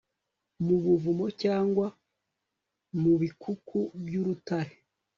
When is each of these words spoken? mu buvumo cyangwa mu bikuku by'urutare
mu 0.65 0.77
buvumo 0.83 1.25
cyangwa 1.41 1.87
mu 3.01 3.13
bikuku 3.21 3.77
by'urutare 4.05 4.73